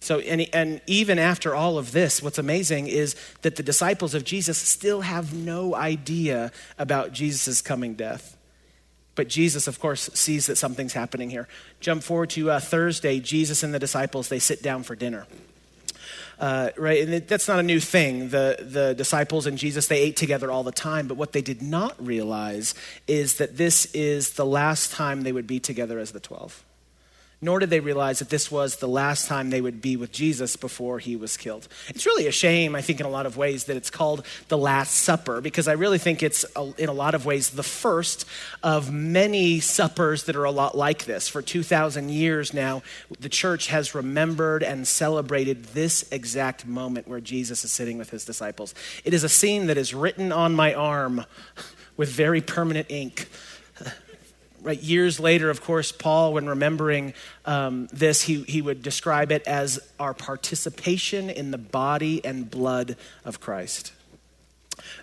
So, 0.00 0.18
and, 0.20 0.46
and 0.54 0.80
even 0.86 1.18
after 1.18 1.54
all 1.54 1.76
of 1.76 1.92
this, 1.92 2.22
what's 2.22 2.38
amazing 2.38 2.86
is 2.86 3.14
that 3.42 3.56
the 3.56 3.62
disciples 3.62 4.14
of 4.14 4.24
Jesus 4.24 4.56
still 4.56 5.02
have 5.02 5.34
no 5.34 5.74
idea 5.74 6.52
about 6.78 7.12
Jesus' 7.12 7.60
coming 7.60 7.94
death. 7.94 8.36
But 9.14 9.28
Jesus, 9.28 9.68
of 9.68 9.78
course, 9.78 10.08
sees 10.14 10.46
that 10.46 10.56
something's 10.56 10.94
happening 10.94 11.28
here. 11.28 11.48
Jump 11.80 12.02
forward 12.02 12.30
to 12.30 12.50
uh, 12.50 12.60
Thursday, 12.60 13.20
Jesus 13.20 13.62
and 13.62 13.74
the 13.74 13.78
disciples, 13.78 14.28
they 14.28 14.38
sit 14.38 14.62
down 14.62 14.84
for 14.84 14.96
dinner. 14.96 15.26
Uh, 16.38 16.70
right? 16.78 17.06
And 17.06 17.28
that's 17.28 17.46
not 17.46 17.58
a 17.58 17.62
new 17.62 17.80
thing. 17.80 18.30
The, 18.30 18.56
the 18.60 18.94
disciples 18.94 19.46
and 19.46 19.58
Jesus, 19.58 19.88
they 19.88 20.00
ate 20.00 20.16
together 20.16 20.50
all 20.50 20.62
the 20.62 20.72
time. 20.72 21.06
But 21.06 21.18
what 21.18 21.32
they 21.32 21.42
did 21.42 21.60
not 21.60 21.94
realize 22.04 22.74
is 23.06 23.34
that 23.34 23.58
this 23.58 23.84
is 23.92 24.32
the 24.32 24.46
last 24.46 24.92
time 24.92 25.20
they 25.20 25.32
would 25.32 25.46
be 25.46 25.60
together 25.60 25.98
as 25.98 26.12
the 26.12 26.20
12 26.20 26.64
nor 27.42 27.58
did 27.58 27.70
they 27.70 27.80
realize 27.80 28.18
that 28.18 28.28
this 28.28 28.50
was 28.50 28.76
the 28.76 28.88
last 28.88 29.26
time 29.26 29.50
they 29.50 29.60
would 29.60 29.80
be 29.80 29.96
with 29.96 30.12
Jesus 30.12 30.56
before 30.56 30.98
he 30.98 31.16
was 31.16 31.36
killed. 31.36 31.68
It's 31.88 32.04
really 32.04 32.26
a 32.26 32.32
shame, 32.32 32.74
I 32.74 32.82
think, 32.82 33.00
in 33.00 33.06
a 33.06 33.10
lot 33.10 33.24
of 33.24 33.36
ways, 33.36 33.64
that 33.64 33.76
it's 33.76 33.90
called 33.90 34.26
the 34.48 34.58
Last 34.58 34.94
Supper, 34.94 35.40
because 35.40 35.66
I 35.66 35.72
really 35.72 35.98
think 35.98 36.22
it's, 36.22 36.44
uh, 36.54 36.72
in 36.76 36.88
a 36.88 36.92
lot 36.92 37.14
of 37.14 37.24
ways, 37.24 37.50
the 37.50 37.62
first 37.62 38.26
of 38.62 38.92
many 38.92 39.60
suppers 39.60 40.24
that 40.24 40.36
are 40.36 40.44
a 40.44 40.50
lot 40.50 40.76
like 40.76 41.06
this. 41.06 41.28
For 41.28 41.40
2,000 41.40 42.10
years 42.10 42.52
now, 42.52 42.82
the 43.18 43.28
church 43.30 43.68
has 43.68 43.94
remembered 43.94 44.62
and 44.62 44.86
celebrated 44.86 45.64
this 45.64 46.04
exact 46.12 46.66
moment 46.66 47.08
where 47.08 47.20
Jesus 47.20 47.64
is 47.64 47.72
sitting 47.72 47.96
with 47.96 48.10
his 48.10 48.24
disciples. 48.24 48.74
It 49.04 49.14
is 49.14 49.24
a 49.24 49.28
scene 49.28 49.66
that 49.68 49.78
is 49.78 49.94
written 49.94 50.30
on 50.30 50.54
my 50.54 50.74
arm 50.74 51.24
with 51.96 52.10
very 52.10 52.40
permanent 52.40 52.86
ink 52.90 53.28
Right, 54.62 54.80
years 54.82 55.18
later, 55.18 55.48
of 55.48 55.62
course, 55.62 55.90
Paul, 55.90 56.34
when 56.34 56.46
remembering 56.46 57.14
um, 57.46 57.88
this, 57.92 58.22
he, 58.22 58.42
he 58.42 58.60
would 58.60 58.82
describe 58.82 59.32
it 59.32 59.46
as 59.46 59.78
our 59.98 60.12
participation 60.12 61.30
in 61.30 61.50
the 61.50 61.58
body 61.58 62.22
and 62.24 62.50
blood 62.50 62.96
of 63.24 63.40
Christ. 63.40 63.92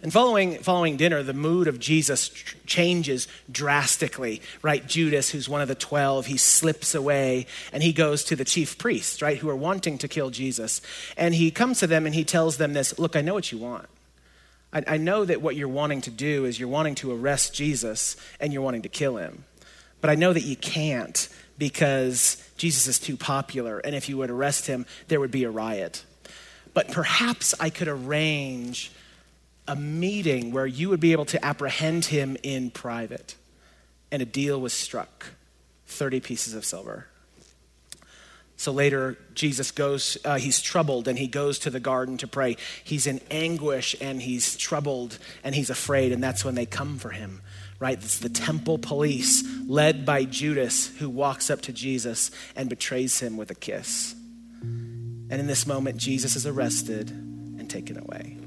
And 0.02 0.14
following, 0.14 0.60
following 0.60 0.98
dinner, 0.98 1.24
the 1.24 1.34
mood 1.34 1.68
of 1.68 1.80
Jesus 1.80 2.30
changes 2.66 3.28
drastically, 3.52 4.42
right? 4.62 4.86
Judas, 4.86 5.30
who's 5.30 5.50
one 5.50 5.62
of 5.62 5.68
the 5.68 5.76
12, 5.76 6.28
he 6.28 6.38
slips 6.38 6.94
away 6.94 7.48
and 7.72 7.82
he 7.82 7.94
goes 7.94 8.24
to 8.26 8.36
the 8.36 8.46
chief 8.46 8.78
priests, 8.78 9.22
right, 9.22 9.38
who 9.38 9.50
are 9.50 9.56
wanting 9.56 9.98
to 10.00 10.08
kill 10.08 10.30
Jesus. 10.30 10.82
And 11.16 11.34
he 11.34 11.52
comes 11.52 11.80
to 11.80 11.88
them 11.88 12.06
and 12.06 12.14
he 12.14 12.24
tells 12.24 12.58
them 12.58 12.74
this 12.74 12.98
Look, 13.00 13.16
I 13.16 13.22
know 13.22 13.34
what 13.34 13.52
you 13.52 13.58
want. 13.58 13.88
I, 14.78 14.96
I 14.96 14.98
know 14.98 15.26
that 15.26 15.42
what 15.42 15.56
you're 15.56 15.68
wanting 15.68 16.02
to 16.02 16.12
do 16.12 16.46
is 16.46 16.60
you're 16.60 16.70
wanting 16.70 16.96
to 16.96 17.12
arrest 17.12 17.54
Jesus 17.54 18.16
and 18.40 18.54
you're 18.54 18.62
wanting 18.62 18.84
to 18.84 18.90
kill 18.90 19.18
him. 19.18 19.46
But 20.02 20.12
I 20.12 20.16
know 20.16 20.32
that 20.32 20.44
you 20.44 20.56
can't 20.56 21.28
because 21.58 22.44
Jesus 22.58 22.88
is 22.88 23.00
too 23.00 23.18
popular. 23.18 23.80
And 23.80 23.96
if 23.96 24.08
you 24.08 24.18
would 24.18 24.30
arrest 24.30 24.68
him, 24.68 24.86
there 25.08 25.20
would 25.20 25.32
be 25.32 25.44
a 25.44 25.50
riot. 25.50 26.06
But 26.74 26.92
perhaps 26.92 27.56
I 27.60 27.72
could 27.72 27.88
arrange 27.88 28.92
a 29.68 29.76
meeting 29.76 30.52
where 30.52 30.68
you 30.68 30.90
would 30.90 31.00
be 31.00 31.12
able 31.12 31.26
to 31.26 31.44
apprehend 31.44 32.06
him 32.06 32.38
in 32.44 32.70
private. 32.70 33.36
And 34.12 34.22
a 34.22 34.26
deal 34.26 34.62
was 34.62 34.74
struck 34.74 35.26
30 35.88 36.20
pieces 36.20 36.54
of 36.54 36.64
silver. 36.64 37.08
So 38.60 38.72
later, 38.72 39.18
Jesus 39.36 39.70
goes, 39.70 40.18
uh, 40.26 40.40
he's 40.40 40.60
troubled 40.60 41.08
and 41.08 41.18
he 41.18 41.28
goes 41.28 41.60
to 41.60 41.70
the 41.70 41.80
garden 41.80 42.18
to 42.18 42.28
pray. 42.28 42.58
He's 42.84 43.06
in 43.06 43.22
anguish 43.30 43.96
and 44.02 44.20
he's 44.20 44.58
troubled 44.58 45.20
and 45.44 45.54
he's 45.54 45.70
afraid, 45.70 46.12
and 46.12 46.24
that's 46.24 46.44
when 46.44 46.56
they 46.56 46.66
come 46.66 46.98
for 46.98 47.12
him, 47.12 47.42
right? 47.80 47.98
It's 47.98 48.18
the 48.18 48.30
temple 48.30 48.80
police 48.80 49.44
led 49.68 50.08
by 50.08 50.26
Judas 50.26 50.88
who 50.98 51.08
walks 51.08 51.52
up 51.52 51.62
to 51.62 51.72
Jesus 51.72 52.32
and 52.56 52.68
betrays 52.68 53.20
him 53.20 53.38
with 53.38 53.52
a 53.52 53.56
kiss. 53.56 54.16
And 54.64 55.34
in 55.34 55.46
this 55.46 55.68
moment, 55.68 55.98
Jesus 55.98 56.36
is 56.36 56.48
arrested 56.48 57.12
and 57.12 57.70
taken 57.70 58.00
away. 58.00 58.38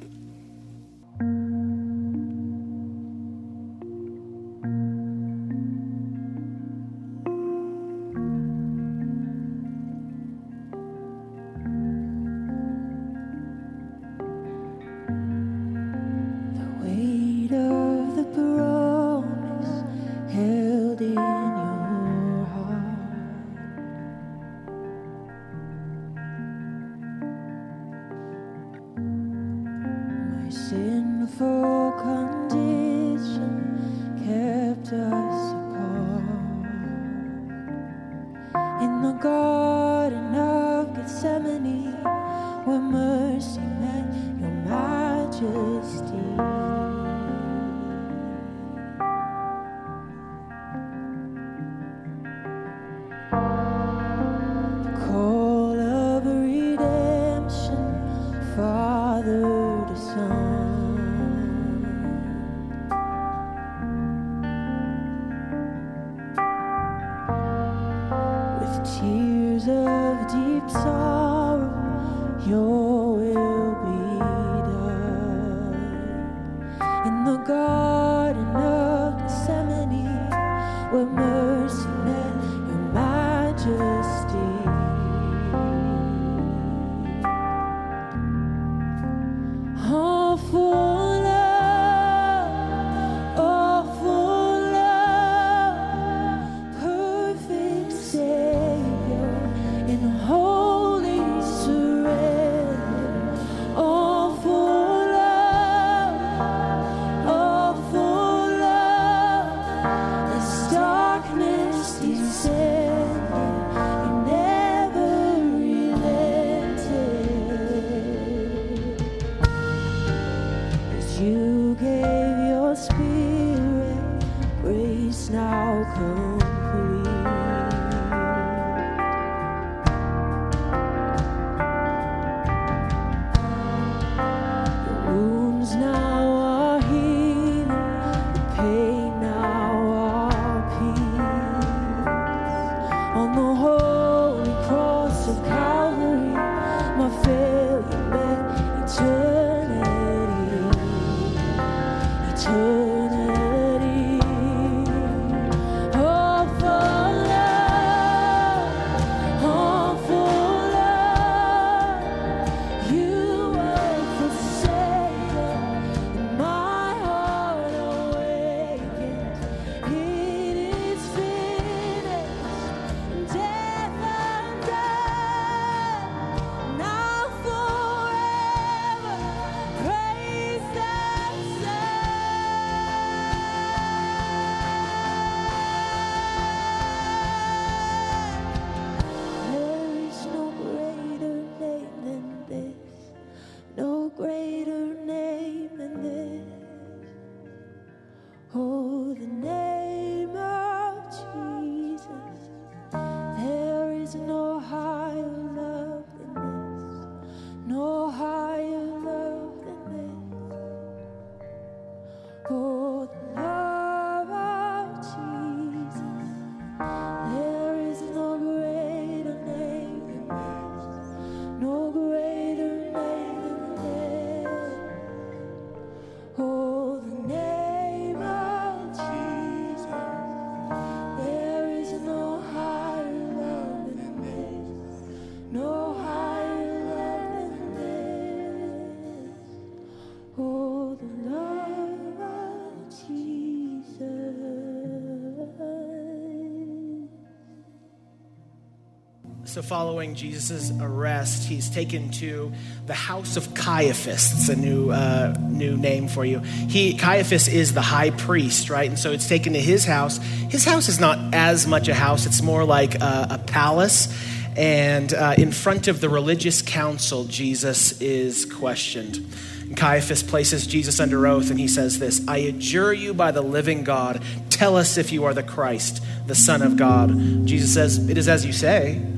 So, 249.50 249.62
following 249.62 250.14
Jesus' 250.14 250.70
arrest, 250.80 251.48
he's 251.48 251.68
taken 251.68 252.10
to 252.12 252.52
the 252.86 252.94
house 252.94 253.36
of 253.36 253.52
Caiaphas. 253.52 254.32
It's 254.32 254.48
a 254.48 254.54
new, 254.54 254.90
uh, 254.90 255.34
new 255.40 255.76
name 255.76 256.06
for 256.06 256.24
you. 256.24 256.38
He, 256.38 256.94
Caiaphas 256.96 257.48
is 257.48 257.74
the 257.74 257.80
high 257.80 258.10
priest, 258.10 258.70
right? 258.70 258.88
And 258.88 258.96
so 258.96 259.10
it's 259.10 259.26
taken 259.26 259.54
to 259.54 259.60
his 259.60 259.84
house. 259.84 260.18
His 260.18 260.64
house 260.64 260.88
is 260.88 261.00
not 261.00 261.34
as 261.34 261.66
much 261.66 261.88
a 261.88 261.94
house, 261.94 262.26
it's 262.26 262.42
more 262.42 262.64
like 262.64 262.94
a, 263.00 263.26
a 263.30 263.38
palace. 263.38 264.16
And 264.56 265.12
uh, 265.12 265.34
in 265.36 265.50
front 265.50 265.88
of 265.88 266.00
the 266.00 266.08
religious 266.08 266.62
council, 266.62 267.24
Jesus 267.24 268.00
is 268.00 268.44
questioned. 268.44 269.16
And 269.62 269.76
Caiaphas 269.76 270.22
places 270.22 270.64
Jesus 270.64 271.00
under 271.00 271.26
oath, 271.26 271.50
and 271.50 271.58
he 271.58 271.66
says 271.66 271.98
this 271.98 272.24
I 272.28 272.36
adjure 272.36 272.92
you 272.92 273.14
by 273.14 273.32
the 273.32 273.42
living 273.42 273.82
God, 273.82 274.22
tell 274.48 274.76
us 274.76 274.96
if 274.96 275.10
you 275.10 275.24
are 275.24 275.34
the 275.34 275.42
Christ, 275.42 276.04
the 276.28 276.36
Son 276.36 276.62
of 276.62 276.76
God. 276.76 277.10
Jesus 277.48 277.74
says, 277.74 278.08
It 278.08 278.16
is 278.16 278.28
as 278.28 278.46
you 278.46 278.52
say. 278.52 279.16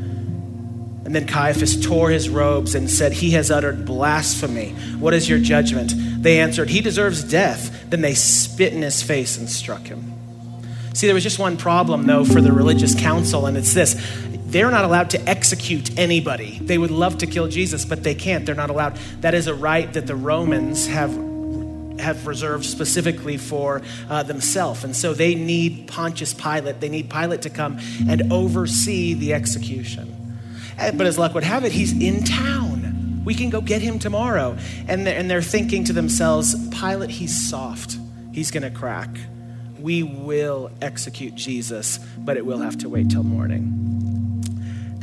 And 1.12 1.16
then 1.21 1.26
Caiaphas 1.26 1.78
tore 1.85 2.09
his 2.09 2.31
robes 2.31 2.75
and 2.75 2.88
said, 2.88 3.12
He 3.12 3.33
has 3.33 3.50
uttered 3.50 3.85
blasphemy. 3.85 4.71
What 4.99 5.12
is 5.12 5.28
your 5.28 5.38
judgment? 5.38 5.92
They 6.23 6.40
answered, 6.40 6.71
He 6.71 6.81
deserves 6.81 7.23
death. 7.23 7.85
Then 7.90 8.00
they 8.00 8.14
spit 8.14 8.73
in 8.73 8.81
his 8.81 9.02
face 9.02 9.37
and 9.37 9.47
struck 9.47 9.83
him. 9.83 10.11
See, 10.95 11.07
there 11.07 11.12
was 11.12 11.23
just 11.23 11.38
one 11.38 11.59
problem, 11.59 12.07
though, 12.07 12.25
for 12.25 12.40
the 12.40 12.50
religious 12.50 12.99
council, 12.99 13.45
and 13.45 13.59
it's 13.59 13.75
this 13.75 13.95
they're 14.47 14.71
not 14.71 14.87
allowed 14.87 15.11
to 15.11 15.21
execute 15.28 15.99
anybody. 15.99 16.59
They 16.61 16.78
would 16.78 16.90
love 16.90 17.19
to 17.19 17.26
kill 17.26 17.47
Jesus, 17.49 17.85
but 17.85 18.02
they 18.02 18.14
can't. 18.14 18.47
They're 18.47 18.54
not 18.54 18.71
allowed. 18.71 18.97
That 19.21 19.35
is 19.35 19.49
a 19.49 19.54
right 19.54 19.92
that 19.92 20.07
the 20.07 20.16
Romans 20.16 20.87
have 20.87 21.11
have 22.00 22.26
reserved 22.26 22.64
specifically 22.64 23.37
for 23.37 23.83
uh, 24.09 24.23
themselves. 24.23 24.83
And 24.83 24.97
so 24.97 25.12
they 25.12 25.35
need 25.35 25.88
Pontius 25.88 26.33
Pilate. 26.33 26.81
They 26.81 26.88
need 26.88 27.11
Pilate 27.11 27.42
to 27.42 27.50
come 27.50 27.81
and 28.09 28.33
oversee 28.33 29.12
the 29.12 29.35
execution. 29.35 30.22
Eh, 30.83 30.91
but 30.91 31.07
as 31.07 31.17
luck 31.17 31.33
would 31.35 31.45
have 31.45 31.65
it, 31.65 31.71
he's 31.71 31.93
in 31.93 32.25
town. 32.25 33.23
We 33.25 33.35
can 33.35 33.51
go 33.51 33.61
get 33.61 33.83
him 33.83 34.01
tomorrow. 34.01 34.57
And 34.89 35.07
they're, 35.07 35.17
and 35.17 35.31
they're 35.31 35.41
thinking 35.43 35.85
to 35.85 35.93
themselves, 35.93 36.57
Pilate, 36.71 37.11
he's 37.11 37.49
soft. 37.49 37.99
He's 38.33 38.51
going 38.51 38.65
to 38.65 38.71
crack. 38.71 39.09
We 39.79 40.03
will 40.03 40.73
execute 40.81 41.37
Jesus, 41.37 41.99
but 42.19 42.37
it 42.37 42.45
will 42.45 42.59
have 42.59 42.79
to 42.79 42.89
wait 42.89 43.11
till 43.11 43.23
morning. 43.23 43.91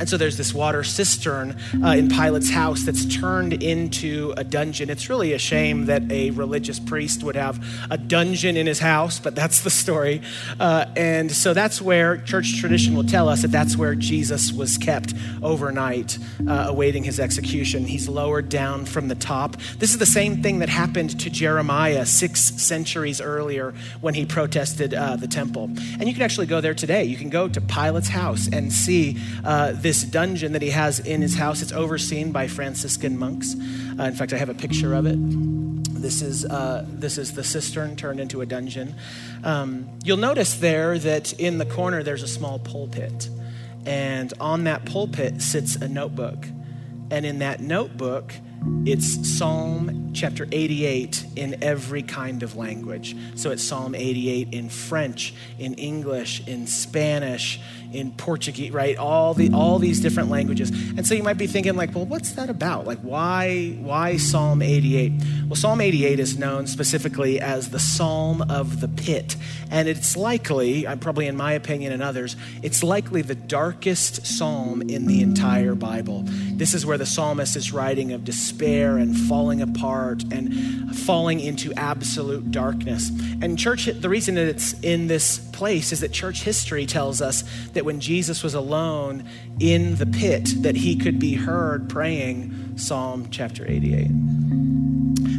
And 0.00 0.08
so 0.08 0.16
there's 0.16 0.38
this 0.38 0.54
water 0.54 0.82
cistern 0.82 1.56
uh, 1.84 1.90
in 1.90 2.08
Pilate's 2.08 2.50
house 2.50 2.84
that's 2.84 3.04
turned 3.04 3.62
into 3.62 4.32
a 4.38 4.42
dungeon. 4.42 4.88
It's 4.88 5.10
really 5.10 5.34
a 5.34 5.38
shame 5.38 5.84
that 5.86 6.10
a 6.10 6.30
religious 6.30 6.80
priest 6.80 7.22
would 7.22 7.36
have 7.36 7.62
a 7.90 7.98
dungeon 7.98 8.56
in 8.56 8.66
his 8.66 8.78
house, 8.78 9.20
but 9.20 9.34
that's 9.34 9.60
the 9.60 9.68
story. 9.68 10.22
Uh, 10.58 10.86
and 10.96 11.30
so 11.30 11.52
that's 11.52 11.82
where 11.82 12.16
church 12.16 12.58
tradition 12.58 12.94
will 12.94 13.04
tell 13.04 13.28
us 13.28 13.42
that 13.42 13.50
that's 13.52 13.76
where 13.76 13.94
Jesus 13.94 14.52
was 14.52 14.78
kept 14.78 15.12
overnight, 15.42 16.18
uh, 16.48 16.64
awaiting 16.68 17.04
his 17.04 17.20
execution. 17.20 17.84
He's 17.84 18.08
lowered 18.08 18.48
down 18.48 18.86
from 18.86 19.08
the 19.08 19.14
top. 19.14 19.56
This 19.78 19.90
is 19.90 19.98
the 19.98 20.06
same 20.06 20.42
thing 20.42 20.60
that 20.60 20.70
happened 20.70 21.20
to 21.20 21.28
Jeremiah 21.28 22.06
six 22.06 22.40
centuries 22.40 23.20
earlier 23.20 23.74
when 24.00 24.14
he 24.14 24.24
protested 24.24 24.94
uh, 24.94 25.16
the 25.16 25.28
temple. 25.28 25.64
And 25.98 26.08
you 26.08 26.14
can 26.14 26.22
actually 26.22 26.46
go 26.46 26.62
there 26.62 26.74
today. 26.74 27.04
You 27.04 27.18
can 27.18 27.28
go 27.28 27.48
to 27.48 27.60
Pilate's 27.60 28.08
house 28.08 28.48
and 28.50 28.72
see 28.72 29.20
uh, 29.44 29.72
this 29.74 29.89
this 29.90 30.04
dungeon 30.04 30.52
that 30.52 30.62
he 30.62 30.70
has 30.70 31.00
in 31.00 31.20
his 31.20 31.34
house. 31.34 31.62
It's 31.62 31.72
overseen 31.72 32.30
by 32.30 32.46
Franciscan 32.46 33.18
monks. 33.18 33.56
Uh, 33.98 34.04
in 34.04 34.14
fact, 34.14 34.32
I 34.32 34.36
have 34.36 34.48
a 34.48 34.54
picture 34.54 34.94
of 34.94 35.04
it. 35.04 35.16
This 36.00 36.22
is, 36.22 36.44
uh, 36.44 36.86
this 36.88 37.18
is 37.18 37.34
the 37.34 37.42
cistern 37.42 37.96
turned 37.96 38.20
into 38.20 38.40
a 38.40 38.46
dungeon. 38.46 38.94
Um, 39.42 39.88
you'll 40.04 40.16
notice 40.16 40.54
there 40.54 40.96
that 40.96 41.32
in 41.40 41.58
the 41.58 41.66
corner 41.66 42.04
there's 42.04 42.22
a 42.22 42.28
small 42.28 42.60
pulpit. 42.60 43.28
And 43.84 44.32
on 44.38 44.62
that 44.62 44.84
pulpit 44.84 45.42
sits 45.42 45.74
a 45.74 45.88
notebook. 45.88 46.46
And 47.10 47.26
in 47.26 47.40
that 47.40 47.58
notebook, 47.58 48.32
it's 48.86 49.28
Psalm 49.28 50.10
chapter 50.12 50.46
88 50.50 51.24
in 51.36 51.62
every 51.62 52.02
kind 52.02 52.42
of 52.42 52.56
language. 52.56 53.16
So 53.36 53.50
it's 53.50 53.62
Psalm 53.62 53.94
88 53.94 54.52
in 54.52 54.68
French, 54.68 55.34
in 55.58 55.74
English, 55.74 56.46
in 56.46 56.66
Spanish, 56.66 57.60
in 57.92 58.12
Portuguese, 58.12 58.72
right? 58.72 58.96
All 58.96 59.34
the 59.34 59.52
all 59.52 59.78
these 59.78 60.00
different 60.00 60.30
languages. 60.30 60.70
And 60.70 61.06
so 61.06 61.14
you 61.14 61.22
might 61.22 61.38
be 61.38 61.46
thinking 61.46 61.74
like, 61.74 61.94
well, 61.94 62.06
what's 62.06 62.32
that 62.32 62.50
about? 62.50 62.86
Like 62.86 63.00
why 63.00 63.76
why 63.80 64.16
Psalm 64.16 64.62
88? 64.62 65.12
Well, 65.48 65.56
Psalm 65.56 65.80
88 65.80 66.20
is 66.20 66.38
known 66.38 66.66
specifically 66.66 67.40
as 67.40 67.70
the 67.70 67.80
Psalm 67.80 68.42
of 68.42 68.80
the 68.80 68.88
Pit. 68.88 69.36
And 69.70 69.88
it's 69.88 70.16
likely, 70.16 70.84
probably 71.00 71.26
in 71.26 71.36
my 71.36 71.52
opinion 71.52 71.92
and 71.92 72.02
others, 72.02 72.36
it's 72.62 72.82
likely 72.82 73.22
the 73.22 73.34
darkest 73.34 74.26
psalm 74.26 74.82
in 74.82 75.06
the 75.06 75.22
entire 75.22 75.74
Bible. 75.74 76.24
This 76.26 76.74
is 76.74 76.84
where 76.84 76.98
the 76.98 77.06
psalmist 77.06 77.56
is 77.56 77.72
writing 77.72 78.12
of 78.12 78.24
despair 78.24 78.49
and 78.58 79.16
falling 79.16 79.60
apart 79.60 80.22
and 80.32 80.96
falling 80.96 81.40
into 81.40 81.72
absolute 81.74 82.50
darkness. 82.50 83.10
And 83.40 83.58
church 83.58 83.86
the 83.86 84.08
reason 84.08 84.34
that 84.36 84.46
it's 84.46 84.78
in 84.80 85.06
this 85.06 85.38
place 85.38 85.92
is 85.92 86.00
that 86.00 86.12
church 86.12 86.42
history 86.42 86.86
tells 86.86 87.20
us 87.20 87.44
that 87.72 87.84
when 87.84 88.00
Jesus 88.00 88.42
was 88.42 88.54
alone 88.54 89.28
in 89.58 89.96
the 89.96 90.06
pit, 90.06 90.62
that 90.62 90.76
he 90.76 90.96
could 90.96 91.18
be 91.18 91.34
heard 91.34 91.88
praying 91.88 92.76
Psalm 92.76 93.28
chapter 93.30 93.68
88. 93.68 94.39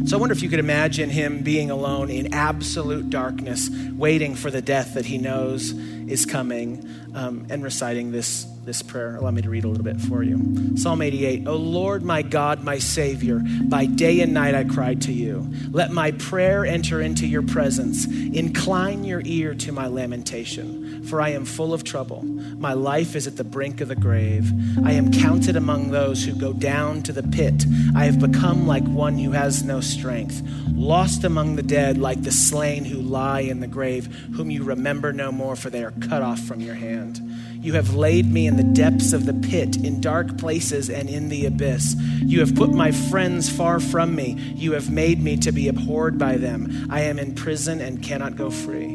So 0.04 0.16
I 0.16 0.20
wonder 0.20 0.32
if 0.32 0.42
you 0.42 0.48
could 0.48 0.58
imagine 0.58 1.10
him 1.10 1.42
being 1.42 1.70
alone 1.70 2.10
in 2.10 2.34
absolute 2.34 3.08
darkness, 3.08 3.70
waiting 3.92 4.34
for 4.34 4.50
the 4.50 4.60
death 4.60 4.94
that 4.94 5.06
he 5.06 5.16
knows 5.16 5.70
is 5.70 6.26
coming, 6.26 6.88
um, 7.14 7.46
and 7.50 7.62
reciting 7.62 8.12
this 8.12 8.46
this 8.64 8.82
prayer. 8.82 9.16
Allow 9.16 9.32
me 9.32 9.42
to 9.42 9.50
read 9.50 9.64
a 9.64 9.68
little 9.68 9.84
bit 9.84 10.00
for 10.00 10.22
you. 10.22 10.76
Psalm 10.76 11.02
88 11.02 11.46
O 11.46 11.56
Lord, 11.56 12.02
my 12.04 12.22
God, 12.22 12.62
my 12.62 12.78
Savior, 12.78 13.40
by 13.64 13.86
day 13.86 14.20
and 14.20 14.32
night 14.32 14.54
I 14.54 14.64
cried 14.64 15.02
to 15.02 15.12
you. 15.12 15.52
Let 15.70 15.90
my 15.90 16.12
prayer 16.12 16.64
enter 16.64 17.00
into 17.00 17.26
your 17.26 17.42
presence. 17.42 18.06
Incline 18.06 19.04
your 19.04 19.22
ear 19.24 19.54
to 19.54 19.72
my 19.72 19.86
lamentation, 19.86 20.81
for 21.08 21.20
I 21.20 21.30
am 21.30 21.44
full 21.44 21.74
of 21.74 21.84
trouble. 21.84 22.22
My 22.22 22.72
life 22.72 23.16
is 23.16 23.26
at 23.26 23.36
the 23.36 23.44
brink 23.44 23.80
of 23.80 23.88
the 23.88 23.96
grave. 23.96 24.52
I 24.84 24.92
am 24.92 25.12
counted 25.12 25.56
among 25.56 25.90
those 25.90 26.24
who 26.24 26.34
go 26.34 26.52
down 26.52 27.02
to 27.02 27.12
the 27.12 27.22
pit. 27.22 27.64
I 27.94 28.04
have 28.04 28.20
become 28.20 28.66
like 28.66 28.84
one 28.84 29.18
who 29.18 29.32
has 29.32 29.62
no 29.62 29.80
strength, 29.80 30.42
lost 30.72 31.24
among 31.24 31.56
the 31.56 31.62
dead, 31.62 31.98
like 31.98 32.22
the 32.22 32.32
slain 32.32 32.84
who 32.84 32.98
lie 33.00 33.40
in 33.40 33.60
the 33.60 33.66
grave, 33.66 34.06
whom 34.34 34.50
you 34.50 34.64
remember 34.64 35.12
no 35.12 35.32
more, 35.32 35.56
for 35.56 35.70
they 35.70 35.84
are 35.84 35.92
cut 35.92 36.22
off 36.22 36.40
from 36.40 36.60
your 36.60 36.74
hand. 36.74 37.20
You 37.62 37.74
have 37.74 37.94
laid 37.94 38.32
me 38.32 38.48
in 38.48 38.56
the 38.56 38.64
depths 38.64 39.12
of 39.12 39.24
the 39.24 39.34
pit, 39.34 39.76
in 39.76 40.00
dark 40.00 40.36
places 40.36 40.90
and 40.90 41.08
in 41.08 41.28
the 41.28 41.46
abyss. 41.46 41.94
You 42.20 42.40
have 42.40 42.56
put 42.56 42.72
my 42.72 42.90
friends 42.90 43.48
far 43.48 43.78
from 43.78 44.16
me. 44.16 44.32
You 44.56 44.72
have 44.72 44.90
made 44.90 45.22
me 45.22 45.36
to 45.36 45.52
be 45.52 45.68
abhorred 45.68 46.18
by 46.18 46.38
them. 46.38 46.88
I 46.90 47.02
am 47.02 47.20
in 47.20 47.36
prison 47.36 47.80
and 47.80 48.02
cannot 48.02 48.34
go 48.34 48.50
free. 48.50 48.91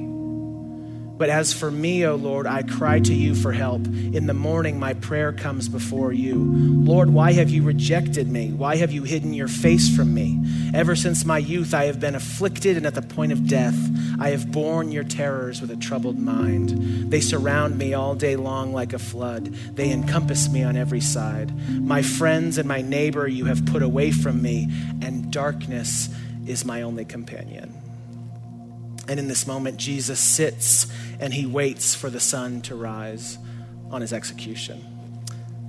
But 1.17 1.29
as 1.29 1.51
for 1.51 1.71
me, 1.71 2.05
O 2.05 2.15
Lord, 2.15 2.45
I 2.45 2.61
cry 2.61 2.99
to 2.99 3.13
you 3.13 3.33
for 3.33 3.51
help. 3.51 3.85
In 3.87 4.27
the 4.27 4.33
morning, 4.35 4.79
my 4.79 4.93
prayer 4.93 5.33
comes 5.33 5.67
before 5.67 6.13
you. 6.13 6.35
Lord, 6.35 7.09
why 7.09 7.33
have 7.33 7.49
you 7.49 7.63
rejected 7.63 8.29
me? 8.29 8.51
Why 8.51 8.75
have 8.75 8.91
you 8.91 9.03
hidden 9.03 9.33
your 9.33 9.47
face 9.47 9.93
from 9.95 10.13
me? 10.13 10.39
Ever 10.75 10.95
since 10.95 11.25
my 11.25 11.39
youth, 11.39 11.73
I 11.73 11.85
have 11.85 11.99
been 11.99 12.13
afflicted 12.13 12.77
and 12.77 12.85
at 12.85 12.93
the 12.93 13.01
point 13.01 13.31
of 13.31 13.47
death. 13.47 13.75
I 14.19 14.29
have 14.29 14.51
borne 14.51 14.91
your 14.91 15.03
terrors 15.03 15.59
with 15.59 15.71
a 15.71 15.75
troubled 15.75 16.19
mind. 16.19 17.11
They 17.11 17.21
surround 17.21 17.77
me 17.79 17.95
all 17.95 18.13
day 18.13 18.35
long 18.35 18.71
like 18.71 18.93
a 18.93 18.99
flood, 18.99 19.45
they 19.75 19.91
encompass 19.91 20.49
me 20.49 20.63
on 20.63 20.75
every 20.75 21.01
side. 21.01 21.51
My 21.69 22.01
friends 22.01 22.57
and 22.57 22.67
my 22.67 22.81
neighbor 22.81 23.27
you 23.27 23.45
have 23.45 23.65
put 23.65 23.81
away 23.81 24.11
from 24.11 24.41
me, 24.41 24.69
and 25.01 25.31
darkness 25.31 26.09
is 26.45 26.63
my 26.63 26.81
only 26.81 27.05
companion. 27.05 27.86
And 29.07 29.19
in 29.19 29.27
this 29.27 29.47
moment, 29.47 29.77
Jesus 29.77 30.19
sits 30.19 30.87
and 31.19 31.33
he 31.33 31.45
waits 31.45 31.95
for 31.95 32.09
the 32.09 32.19
sun 32.19 32.61
to 32.63 32.75
rise 32.75 33.37
on 33.89 34.01
his 34.01 34.11
execution. 34.11 34.79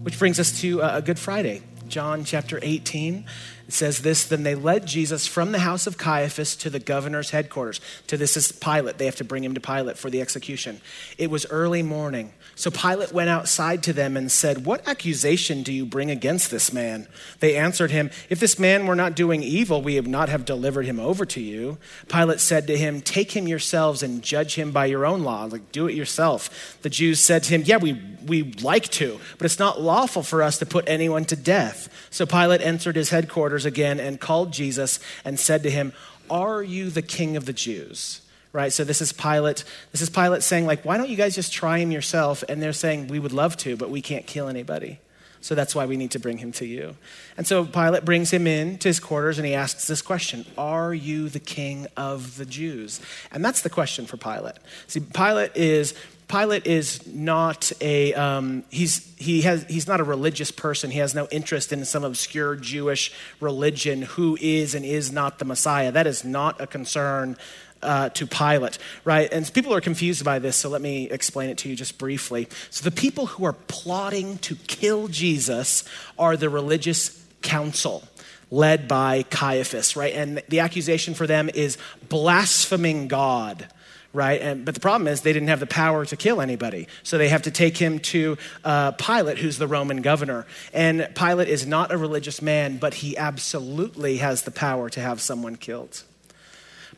Which 0.02 0.18
brings 0.18 0.40
us 0.40 0.60
to 0.60 0.82
uh, 0.82 0.96
a 0.96 1.02
Good 1.02 1.18
Friday, 1.18 1.62
John 1.88 2.24
chapter 2.24 2.58
18. 2.62 3.24
It 3.68 3.74
says 3.74 4.00
this 4.00 4.24
Then 4.24 4.44
they 4.44 4.54
led 4.54 4.86
Jesus 4.86 5.26
from 5.26 5.52
the 5.52 5.58
house 5.58 5.86
of 5.86 5.98
Caiaphas 5.98 6.56
to 6.56 6.70
the 6.70 6.80
governor's 6.80 7.30
headquarters. 7.30 7.82
To 8.06 8.16
this 8.16 8.34
is 8.34 8.50
Pilate. 8.50 8.96
They 8.96 9.04
have 9.04 9.16
to 9.16 9.24
bring 9.24 9.44
him 9.44 9.52
to 9.54 9.60
Pilate 9.60 9.98
for 9.98 10.08
the 10.08 10.22
execution. 10.22 10.80
It 11.18 11.30
was 11.30 11.44
early 11.50 11.82
morning. 11.82 12.32
So 12.54 12.70
Pilate 12.70 13.12
went 13.12 13.28
outside 13.28 13.82
to 13.84 13.92
them 13.92 14.16
and 14.16 14.32
said, 14.32 14.64
What 14.64 14.88
accusation 14.88 15.62
do 15.62 15.72
you 15.72 15.84
bring 15.84 16.10
against 16.10 16.50
this 16.50 16.72
man? 16.72 17.06
They 17.40 17.56
answered 17.56 17.90
him, 17.90 18.10
If 18.30 18.40
this 18.40 18.58
man 18.58 18.86
were 18.86 18.96
not 18.96 19.14
doing 19.14 19.42
evil, 19.42 19.82
we 19.82 19.96
would 19.96 20.08
not 20.08 20.30
have 20.30 20.46
delivered 20.46 20.86
him 20.86 20.98
over 20.98 21.26
to 21.26 21.40
you. 21.40 21.76
Pilate 22.08 22.40
said 22.40 22.66
to 22.68 22.78
him, 22.78 23.02
Take 23.02 23.32
him 23.32 23.46
yourselves 23.46 24.02
and 24.02 24.22
judge 24.22 24.54
him 24.54 24.72
by 24.72 24.86
your 24.86 25.04
own 25.04 25.22
law. 25.22 25.44
Like, 25.44 25.72
do 25.72 25.86
it 25.86 25.94
yourself. 25.94 26.78
The 26.80 26.90
Jews 26.90 27.20
said 27.20 27.42
to 27.44 27.50
him, 27.50 27.62
Yeah, 27.66 27.76
we, 27.76 28.00
we'd 28.26 28.62
like 28.62 28.88
to, 28.92 29.20
but 29.36 29.44
it's 29.44 29.58
not 29.58 29.78
lawful 29.78 30.22
for 30.22 30.42
us 30.42 30.58
to 30.58 30.66
put 30.66 30.88
anyone 30.88 31.26
to 31.26 31.36
death. 31.36 32.08
So 32.10 32.24
Pilate 32.24 32.62
entered 32.62 32.96
his 32.96 33.10
headquarters 33.10 33.57
again 33.64 34.00
and 34.00 34.20
called 34.20 34.52
Jesus 34.52 35.00
and 35.24 35.38
said 35.38 35.62
to 35.62 35.70
him, 35.70 35.92
Are 36.30 36.62
you 36.62 36.90
the 36.90 37.02
king 37.02 37.36
of 37.36 37.46
the 37.46 37.52
Jews? 37.52 38.22
Right? 38.52 38.72
So 38.72 38.84
this 38.84 39.02
is 39.02 39.12
Pilate. 39.12 39.64
This 39.92 40.00
is 40.00 40.10
Pilate 40.10 40.42
saying, 40.42 40.66
like, 40.66 40.84
why 40.84 40.96
don't 40.96 41.08
you 41.08 41.16
guys 41.16 41.34
just 41.34 41.52
try 41.52 41.78
him 41.78 41.90
yourself? 41.90 42.42
And 42.48 42.62
they're 42.62 42.72
saying, 42.72 43.08
We 43.08 43.18
would 43.18 43.32
love 43.32 43.56
to, 43.58 43.76
but 43.76 43.90
we 43.90 44.02
can't 44.02 44.26
kill 44.26 44.48
anybody. 44.48 45.00
So 45.40 45.54
that's 45.54 45.74
why 45.74 45.86
we 45.86 45.96
need 45.96 46.10
to 46.12 46.18
bring 46.18 46.38
him 46.38 46.52
to 46.52 46.66
you. 46.66 46.96
And 47.36 47.46
so 47.46 47.64
Pilate 47.64 48.04
brings 48.04 48.32
him 48.32 48.46
in 48.46 48.78
to 48.78 48.88
his 48.88 48.98
quarters 48.98 49.38
and 49.38 49.46
he 49.46 49.54
asks 49.54 49.86
this 49.86 50.02
question 50.02 50.44
Are 50.56 50.92
you 50.92 51.28
the 51.28 51.40
king 51.40 51.86
of 51.96 52.36
the 52.36 52.46
Jews? 52.46 53.00
And 53.30 53.44
that's 53.44 53.62
the 53.62 53.70
question 53.70 54.06
for 54.06 54.16
Pilate. 54.16 54.56
See, 54.86 55.00
Pilate 55.00 55.56
is. 55.56 55.94
Pilate 56.28 56.66
is 56.66 57.06
not 57.06 57.72
a 57.80 58.12
um, 58.12 58.62
he's 58.68 59.14
he 59.16 59.42
has 59.42 59.64
he's 59.64 59.86
not 59.86 59.98
a 59.98 60.04
religious 60.04 60.50
person. 60.50 60.90
He 60.90 60.98
has 60.98 61.14
no 61.14 61.26
interest 61.30 61.72
in 61.72 61.84
some 61.86 62.04
obscure 62.04 62.54
Jewish 62.54 63.12
religion. 63.40 64.02
Who 64.02 64.36
is 64.40 64.74
and 64.74 64.84
is 64.84 65.10
not 65.10 65.38
the 65.38 65.46
Messiah? 65.46 65.90
That 65.90 66.06
is 66.06 66.24
not 66.24 66.60
a 66.60 66.66
concern 66.66 67.38
uh, 67.82 68.10
to 68.10 68.26
Pilate, 68.26 68.78
right? 69.04 69.32
And 69.32 69.50
people 69.54 69.72
are 69.72 69.80
confused 69.80 70.24
by 70.24 70.38
this, 70.38 70.56
so 70.56 70.68
let 70.68 70.82
me 70.82 71.08
explain 71.10 71.48
it 71.48 71.58
to 71.58 71.68
you 71.68 71.76
just 71.76 71.96
briefly. 71.96 72.48
So, 72.70 72.84
the 72.84 72.94
people 72.94 73.26
who 73.26 73.44
are 73.44 73.54
plotting 73.54 74.38
to 74.38 74.56
kill 74.56 75.08
Jesus 75.08 75.84
are 76.18 76.36
the 76.36 76.50
religious 76.50 77.24
council 77.40 78.02
led 78.50 78.88
by 78.88 79.22
Caiaphas, 79.24 79.96
right? 79.96 80.12
And 80.14 80.42
the 80.48 80.60
accusation 80.60 81.14
for 81.14 81.26
them 81.26 81.50
is 81.54 81.78
blaspheming 82.08 83.08
God 83.08 83.68
right? 84.18 84.40
And, 84.42 84.64
but 84.64 84.74
the 84.74 84.80
problem 84.80 85.06
is 85.06 85.20
they 85.20 85.32
didn't 85.32 85.48
have 85.48 85.60
the 85.60 85.66
power 85.66 86.04
to 86.04 86.16
kill 86.16 86.40
anybody. 86.40 86.88
So 87.04 87.16
they 87.16 87.28
have 87.28 87.42
to 87.42 87.52
take 87.52 87.76
him 87.78 88.00
to 88.00 88.36
uh, 88.64 88.90
Pilate, 88.92 89.38
who's 89.38 89.58
the 89.58 89.68
Roman 89.68 90.02
governor. 90.02 90.44
And 90.74 91.08
Pilate 91.14 91.48
is 91.48 91.66
not 91.66 91.92
a 91.92 91.96
religious 91.96 92.42
man, 92.42 92.78
but 92.78 92.94
he 92.94 93.16
absolutely 93.16 94.16
has 94.16 94.42
the 94.42 94.50
power 94.50 94.90
to 94.90 95.00
have 95.00 95.20
someone 95.20 95.54
killed. 95.54 96.02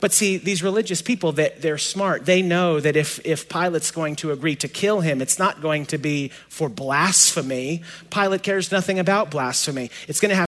But 0.01 0.13
see, 0.13 0.39
these 0.39 0.63
religious 0.63 1.03
people, 1.03 1.33
that 1.33 1.61
they're 1.61 1.79
smart. 1.79 2.25
They 2.25 2.41
know 2.41 2.81
that 2.81 2.97
if, 2.97 3.21
if 3.25 3.49
Pilate's 3.49 3.91
going 3.91 4.17
to 4.17 4.33
agree 4.33 4.57
to 4.57 4.69
kill 4.69 5.01
him, 5.01 5.21
it's 5.21 5.39
not 5.39 5.61
going 5.61 5.87
to 5.87 5.99
be 5.99 6.29
for 6.49 6.69
blasphemy. 6.71 7.83
Pilate 8.09 8.43
cares 8.43 8.73
nothing 8.73 8.99
about 8.99 9.31
blasphemy. 9.31 9.91
It's 10.09 10.21
going 10.21 10.31
to 10.31 10.37
have 10.37 10.39